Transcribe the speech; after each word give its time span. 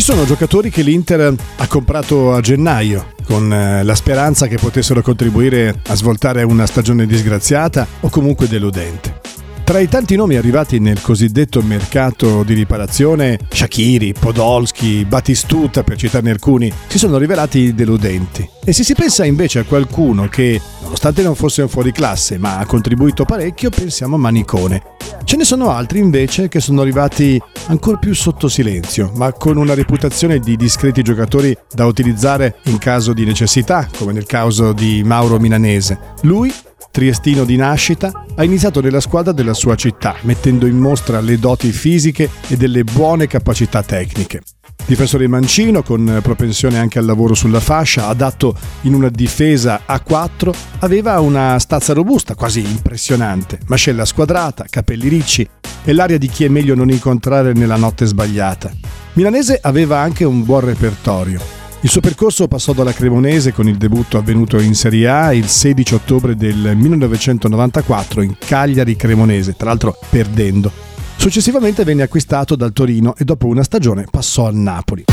Ci 0.00 0.06
sono 0.06 0.24
giocatori 0.24 0.70
che 0.70 0.80
l'Inter 0.80 1.34
ha 1.56 1.66
comprato 1.66 2.32
a 2.32 2.40
gennaio 2.40 3.12
con 3.26 3.52
eh, 3.52 3.84
la 3.84 3.94
speranza 3.94 4.46
che 4.46 4.56
potessero 4.56 5.02
contribuire 5.02 5.82
a 5.88 5.94
svoltare 5.94 6.42
una 6.42 6.64
stagione 6.64 7.04
disgraziata 7.04 7.86
o 8.00 8.08
comunque 8.08 8.48
deludente. 8.48 9.20
Tra 9.62 9.78
i 9.78 9.88
tanti 9.88 10.16
nomi 10.16 10.36
arrivati 10.36 10.80
nel 10.80 11.02
cosiddetto 11.02 11.60
mercato 11.60 12.42
di 12.44 12.54
riparazione, 12.54 13.38
Shakiri, 13.50 14.14
Podolski, 14.18 15.04
Batistuta 15.04 15.84
per 15.84 15.98
citarne 15.98 16.30
alcuni, 16.30 16.72
si 16.88 16.96
sono 16.96 17.18
rivelati 17.18 17.74
deludenti. 17.74 18.48
E 18.64 18.72
se 18.72 18.82
si 18.82 18.94
pensa 18.94 19.26
invece 19.26 19.58
a 19.58 19.64
qualcuno 19.64 20.28
che, 20.28 20.60
nonostante 20.90 21.22
non 21.22 21.36
fosse 21.36 21.62
un 21.62 21.68
fuoriclasse, 21.68 22.36
ma 22.36 22.58
ha 22.58 22.66
contribuito 22.66 23.24
parecchio, 23.24 23.70
pensiamo 23.70 24.16
a 24.16 24.18
Manicone. 24.18 24.82
Ce 25.22 25.36
ne 25.36 25.44
sono 25.44 25.70
altri 25.70 26.00
invece 26.00 26.48
che 26.48 26.58
sono 26.58 26.80
arrivati 26.80 27.40
ancora 27.68 27.96
più 27.96 28.12
sotto 28.12 28.48
silenzio, 28.48 29.12
ma 29.14 29.32
con 29.32 29.56
una 29.56 29.74
reputazione 29.74 30.40
di 30.40 30.56
discreti 30.56 31.02
giocatori 31.02 31.56
da 31.72 31.86
utilizzare 31.86 32.56
in 32.64 32.78
caso 32.78 33.12
di 33.12 33.24
necessità, 33.24 33.88
come 33.96 34.12
nel 34.12 34.26
caso 34.26 34.72
di 34.72 35.02
Mauro 35.04 35.38
Milanese. 35.38 35.98
Lui 36.22 36.52
triestino 36.90 37.44
di 37.44 37.54
nascita, 37.54 38.24
ha 38.34 38.42
iniziato 38.42 38.80
nella 38.80 38.98
squadra 38.98 39.30
della 39.30 39.54
sua 39.54 39.76
città, 39.76 40.16
mettendo 40.22 40.66
in 40.66 40.76
mostra 40.76 41.20
le 41.20 41.38
doti 41.38 41.70
fisiche 41.70 42.28
e 42.48 42.56
delle 42.56 42.82
buone 42.82 43.28
capacità 43.28 43.80
tecniche. 43.84 44.42
Difensore 44.86 45.28
mancino, 45.28 45.82
con 45.82 46.18
propensione 46.22 46.78
anche 46.78 46.98
al 46.98 47.04
lavoro 47.04 47.34
sulla 47.34 47.60
fascia, 47.60 48.08
adatto 48.08 48.54
in 48.82 48.94
una 48.94 49.08
difesa 49.08 49.82
a 49.86 50.00
4, 50.00 50.54
aveva 50.80 51.20
una 51.20 51.58
stazza 51.58 51.92
robusta, 51.92 52.34
quasi 52.34 52.60
impressionante, 52.60 53.58
mascella 53.66 54.04
squadrata, 54.04 54.64
capelli 54.68 55.08
ricci 55.08 55.48
e 55.84 55.92
l'aria 55.92 56.18
di 56.18 56.28
chi 56.28 56.44
è 56.44 56.48
meglio 56.48 56.74
non 56.74 56.90
incontrare 56.90 57.52
nella 57.52 57.76
notte 57.76 58.04
sbagliata. 58.04 58.72
Milanese 59.12 59.58
aveva 59.62 59.98
anche 59.98 60.24
un 60.24 60.44
buon 60.44 60.60
repertorio, 60.60 61.58
il 61.82 61.88
suo 61.88 62.02
percorso 62.02 62.46
passò 62.46 62.74
dalla 62.74 62.92
Cremonese 62.92 63.54
con 63.54 63.66
il 63.66 63.78
debutto 63.78 64.18
avvenuto 64.18 64.60
in 64.60 64.74
Serie 64.74 65.08
A 65.08 65.32
il 65.32 65.48
16 65.48 65.94
ottobre 65.94 66.36
del 66.36 66.76
1994 66.76 68.20
in 68.20 68.36
Cagliari 68.38 68.96
Cremonese, 68.96 69.54
tra 69.56 69.70
l'altro 69.70 69.96
perdendo. 70.10 70.89
Successivamente 71.20 71.84
venne 71.84 72.02
acquistato 72.02 72.56
dal 72.56 72.72
Torino 72.72 73.14
e 73.14 73.24
dopo 73.24 73.46
una 73.46 73.62
stagione 73.62 74.06
passò 74.10 74.46
al 74.46 74.54
Napoli. 74.54 75.04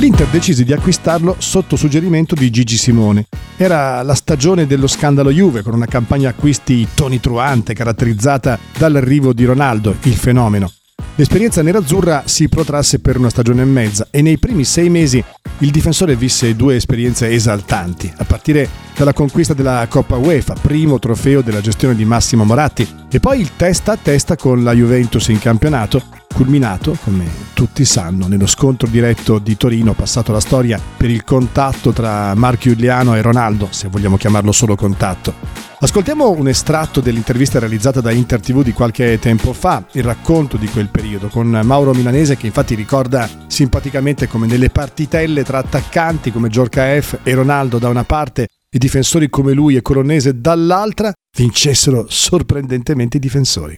L'Inter 0.00 0.26
decise 0.26 0.64
di 0.64 0.72
acquistarlo 0.72 1.36
sotto 1.38 1.76
suggerimento 1.76 2.34
di 2.34 2.50
Gigi 2.50 2.76
Simone. 2.76 3.26
Era 3.56 4.02
la 4.02 4.16
stagione 4.16 4.66
dello 4.66 4.88
scandalo 4.88 5.30
Juve 5.30 5.62
con 5.62 5.72
una 5.72 5.86
campagna 5.86 6.30
acquisti 6.30 6.88
tonitruante 6.92 7.74
caratterizzata 7.74 8.58
dall'arrivo 8.76 9.32
di 9.32 9.44
Ronaldo, 9.44 9.94
il 10.02 10.16
fenomeno. 10.16 10.68
L'esperienza 11.14 11.62
nerazzurra 11.62 12.24
si 12.26 12.48
protrasse 12.48 12.98
per 12.98 13.18
una 13.18 13.30
stagione 13.30 13.62
e 13.62 13.66
mezza 13.66 14.08
e 14.10 14.20
nei 14.20 14.36
primi 14.36 14.64
sei 14.64 14.90
mesi 14.90 15.22
il 15.58 15.70
difensore 15.70 16.16
visse 16.16 16.56
due 16.56 16.76
esperienze 16.76 17.30
esaltanti, 17.30 18.12
a 18.16 18.24
partire 18.24 18.68
dalla 18.96 19.12
conquista 19.12 19.54
della 19.54 19.86
Coppa 19.88 20.16
UEFA, 20.16 20.54
primo 20.60 20.98
trofeo 20.98 21.42
della 21.42 21.60
gestione 21.60 21.94
di 21.94 22.04
Massimo 22.04 22.44
Moratti, 22.44 22.86
e 23.10 23.20
poi 23.20 23.40
il 23.40 23.56
testa 23.56 23.92
a 23.92 23.98
testa 24.00 24.36
con 24.36 24.62
la 24.62 24.72
Juventus 24.72 25.28
in 25.28 25.38
campionato, 25.38 26.02
culminato, 26.34 26.98
come 27.02 27.26
tutti 27.54 27.84
sanno, 27.84 28.26
nello 28.26 28.46
scontro 28.46 28.88
diretto 28.88 29.38
di 29.38 29.56
Torino 29.56 29.94
passato 29.94 30.32
alla 30.32 30.40
storia 30.40 30.78
per 30.96 31.08
il 31.08 31.24
contatto 31.24 31.92
tra 31.92 32.34
Marco 32.34 32.68
Giuliano 32.68 33.14
e 33.14 33.22
Ronaldo, 33.22 33.68
se 33.70 33.88
vogliamo 33.88 34.16
chiamarlo 34.16 34.52
solo 34.52 34.74
contatto. 34.74 35.32
Ascoltiamo 35.78 36.30
un 36.30 36.48
estratto 36.48 37.00
dell'intervista 37.00 37.58
realizzata 37.58 38.00
da 38.00 38.10
Inter 38.10 38.40
TV 38.40 38.62
di 38.62 38.72
qualche 38.72 39.18
tempo 39.18 39.52
fa, 39.52 39.84
il 39.92 40.02
racconto 40.02 40.56
di 40.56 40.66
quel 40.66 40.88
periodo, 40.88 41.28
con 41.28 41.60
Mauro 41.62 41.92
Milanese 41.92 42.36
che 42.36 42.46
infatti 42.46 42.74
ricorda 42.74 43.28
simpaticamente 43.46 44.26
come 44.26 44.46
nelle 44.46 44.70
partitelle 44.70 45.44
tra 45.44 45.58
attaccanti 45.58 46.32
come 46.32 46.48
Giorca 46.48 47.00
F 47.00 47.18
e 47.22 47.34
Ronaldo 47.34 47.78
da 47.78 47.88
una 47.88 48.04
parte 48.04 48.48
e 48.68 48.78
difensori 48.78 49.28
come 49.30 49.52
lui 49.52 49.76
e 49.76 49.82
Colonnese 49.82 50.40
dall'altra 50.40 51.12
vincessero 51.36 52.06
sorprendentemente 52.08 53.18
i 53.18 53.20
difensori. 53.20 53.76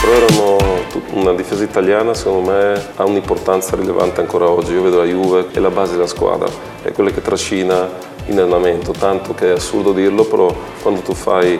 Però 0.00 0.14
erano 0.14 0.79
una 1.12 1.32
difesa 1.32 1.62
italiana 1.64 2.14
secondo 2.14 2.50
me 2.50 2.82
ha 2.96 3.04
un'importanza 3.04 3.76
rilevante 3.76 4.20
ancora 4.20 4.48
oggi. 4.48 4.72
Io 4.72 4.82
vedo 4.82 4.98
la 4.98 5.04
Juve 5.04 5.46
è 5.52 5.58
la 5.58 5.70
base 5.70 5.92
della 5.92 6.06
squadra, 6.06 6.48
è 6.82 6.92
quella 6.92 7.10
che 7.10 7.22
trascina 7.22 7.88
in 8.26 8.38
allenamento, 8.38 8.92
tanto 8.92 9.34
che 9.34 9.48
è 9.48 9.50
assurdo 9.52 9.92
dirlo, 9.92 10.24
però 10.24 10.54
quando 10.82 11.00
tu 11.00 11.14
fai 11.14 11.58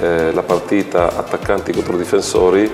eh, 0.00 0.32
la 0.32 0.42
partita 0.42 1.16
attaccanti 1.16 1.72
contro 1.72 1.96
difensori, 1.96 2.70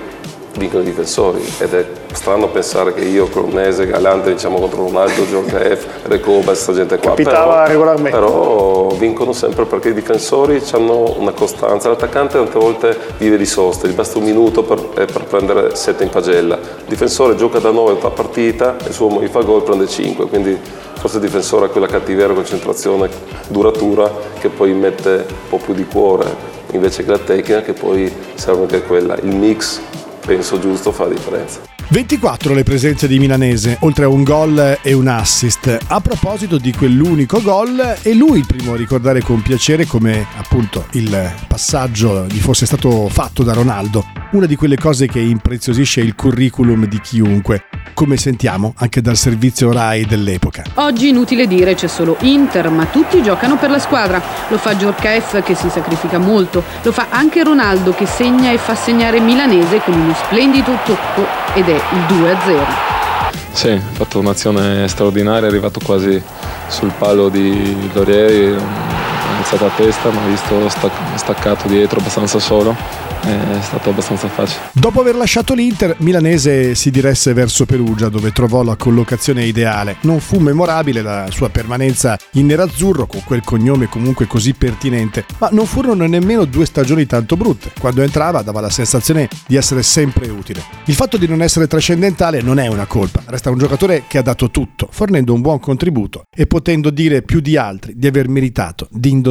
vincono 0.57 0.83
i 0.83 0.85
difensori 0.85 1.41
ed 1.59 1.73
è 1.73 1.85
strano 2.11 2.49
pensare 2.49 2.93
che 2.93 3.03
io, 3.05 3.27
Cronese, 3.29 3.87
Galante, 3.87 4.33
diciamo 4.33 4.59
contro 4.59 4.83
Ronaldo, 4.85 5.23
F, 5.47 5.85
Recoba, 6.03 6.45
questa 6.45 6.73
gente 6.73 6.97
qua. 6.97 7.09
Capitava 7.11 7.53
però, 7.53 7.67
regolarmente. 7.67 8.11
Però 8.11 8.87
vincono 8.97 9.33
sempre 9.33 9.65
perché 9.65 9.89
i 9.89 9.93
difensori 9.93 10.61
hanno 10.73 11.15
una 11.17 11.31
costanza. 11.31 11.89
L'attaccante 11.89 12.37
tante 12.37 12.59
volte 12.59 12.97
vive 13.17 13.37
di 13.37 13.45
soste, 13.45 13.87
gli 13.87 13.93
basta 13.93 14.17
un 14.17 14.25
minuto 14.25 14.63
per, 14.63 14.79
eh, 14.97 15.05
per 15.05 15.23
prendere 15.23 15.75
7 15.75 16.03
in 16.03 16.09
pagella. 16.09 16.55
Il 16.55 16.85
difensore 16.87 17.35
gioca 17.35 17.59
da 17.59 17.71
9 17.71 17.97
a 18.01 18.09
partita 18.09 18.75
il 18.85 18.93
suo 18.93 19.21
gli 19.21 19.27
fa 19.27 19.41
gol 19.41 19.63
prende 19.63 19.87
5, 19.87 20.27
quindi 20.27 20.57
forse 20.93 21.17
il 21.17 21.23
difensore 21.23 21.65
ha 21.65 21.69
quella 21.69 21.87
cattiveria, 21.87 22.35
concentrazione 22.35 23.09
duratura 23.47 24.11
che 24.39 24.49
poi 24.49 24.73
mette 24.73 25.25
un 25.27 25.49
po' 25.49 25.57
più 25.57 25.73
di 25.73 25.85
cuore 25.85 26.59
invece 26.73 27.03
che 27.03 27.11
la 27.11 27.17
tecnica 27.17 27.61
che 27.61 27.73
poi 27.73 28.11
serve 28.35 28.61
anche 28.61 28.81
quella. 28.83 29.15
Il 29.17 29.35
mix 29.35 29.79
penso 30.25 30.59
giusto 30.59 30.91
fa 30.91 31.05
la 31.05 31.13
differenza. 31.13 31.61
24 31.89 32.53
le 32.53 32.63
presenze 32.63 33.05
di 33.05 33.19
Milanese, 33.19 33.77
oltre 33.81 34.05
a 34.05 34.07
un 34.07 34.23
gol 34.23 34.77
e 34.81 34.93
un 34.93 35.07
assist. 35.07 35.77
A 35.87 35.99
proposito 35.99 36.57
di 36.57 36.71
quell'unico 36.71 37.41
gol, 37.41 37.77
è 38.01 38.13
lui 38.13 38.39
il 38.39 38.45
primo 38.45 38.73
a 38.73 38.77
ricordare 38.77 39.21
con 39.21 39.41
piacere 39.41 39.85
come 39.85 40.25
appunto 40.37 40.85
il 40.91 41.33
passaggio 41.47 42.25
gli 42.27 42.39
fosse 42.39 42.65
stato 42.65 43.09
fatto 43.09 43.43
da 43.43 43.51
Ronaldo. 43.51 44.05
Una 44.31 44.45
di 44.45 44.55
quelle 44.55 44.77
cose 44.77 45.07
che 45.07 45.19
impreziosisce 45.19 45.99
il 45.99 46.15
curriculum 46.15 46.85
di 46.85 47.01
chiunque 47.01 47.65
come 47.93 48.17
sentiamo 48.17 48.73
anche 48.77 49.01
dal 49.01 49.15
servizio 49.15 49.71
RAI 49.71 50.05
dell'epoca. 50.05 50.63
Oggi 50.75 51.09
inutile 51.09 51.47
dire 51.47 51.75
c'è 51.75 51.87
solo 51.87 52.17
Inter, 52.21 52.69
ma 52.69 52.85
tutti 52.85 53.21
giocano 53.21 53.57
per 53.57 53.69
la 53.69 53.79
squadra. 53.79 54.21
Lo 54.47 54.57
fa 54.57 54.75
F 54.75 55.43
che 55.43 55.55
si 55.55 55.69
sacrifica 55.69 56.17
molto, 56.17 56.63
lo 56.81 56.91
fa 56.91 57.07
anche 57.09 57.43
Ronaldo 57.43 57.93
che 57.93 58.05
segna 58.05 58.51
e 58.51 58.57
fa 58.57 58.75
segnare 58.75 59.19
Milanese 59.19 59.81
con 59.81 59.93
uno 59.93 60.13
splendido 60.13 60.77
tocco 60.83 61.25
ed 61.53 61.67
è 61.67 61.75
il 61.75 62.15
2-0. 62.15 62.91
Sì, 63.51 63.69
ha 63.69 63.81
fatto 63.91 64.19
un'azione 64.19 64.87
straordinaria, 64.87 65.47
è 65.47 65.49
arrivato 65.49 65.79
quasi 65.83 66.21
sul 66.67 66.91
palo 66.97 67.29
di 67.29 67.89
Lorieri, 67.93 68.55
alzato 69.41 69.65
a 69.65 69.71
testa, 69.75 70.09
ma 70.11 70.23
ha 70.23 70.27
visto 70.27 70.69
staccato 71.15 71.67
dietro 71.67 71.99
abbastanza 71.99 72.39
solo 72.39 73.09
è 73.21 73.61
stato 73.61 73.89
abbastanza 73.89 74.27
facile. 74.27 74.61
Dopo 74.73 75.01
aver 75.01 75.15
lasciato 75.15 75.53
l'Inter, 75.53 75.95
Milanese 75.99 76.75
si 76.75 76.89
diresse 76.89 77.33
verso 77.33 77.65
Perugia 77.65 78.09
dove 78.09 78.31
trovò 78.31 78.63
la 78.63 78.75
collocazione 78.75 79.45
ideale. 79.45 79.97
Non 80.01 80.19
fu 80.19 80.39
memorabile 80.39 81.01
la 81.01 81.27
sua 81.29 81.49
permanenza 81.49 82.17
in 82.33 82.47
nerazzurro 82.47 83.05
con 83.05 83.21
quel 83.23 83.43
cognome 83.43 83.87
comunque 83.87 84.27
così 84.27 84.53
pertinente, 84.53 85.25
ma 85.37 85.49
non 85.51 85.65
furono 85.65 86.05
nemmeno 86.05 86.45
due 86.45 86.65
stagioni 86.65 87.05
tanto 87.05 87.37
brutte. 87.37 87.71
Quando 87.79 88.01
entrava 88.01 88.41
dava 88.41 88.61
la 88.61 88.69
sensazione 88.69 89.27
di 89.47 89.55
essere 89.55 89.83
sempre 89.83 90.29
utile. 90.29 90.63
Il 90.85 90.95
fatto 90.95 91.17
di 91.17 91.27
non 91.27 91.41
essere 91.41 91.67
trascendentale 91.67 92.41
non 92.41 92.59
è 92.59 92.67
una 92.67 92.85
colpa, 92.85 93.21
resta 93.27 93.49
un 93.49 93.57
giocatore 93.57 94.03
che 94.07 94.17
ha 94.17 94.23
dato 94.23 94.49
tutto, 94.49 94.87
fornendo 94.89 95.33
un 95.33 95.41
buon 95.41 95.59
contributo 95.59 96.23
e 96.33 96.47
potendo 96.47 96.89
dire 96.89 97.21
più 97.21 97.39
di 97.39 97.57
altri 97.57 97.93
di 97.95 98.07
aver 98.07 98.27
meritato 98.27 98.87
di 98.89 99.11
indossare 99.11 99.30